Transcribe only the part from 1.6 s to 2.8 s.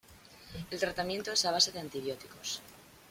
de antibióticos.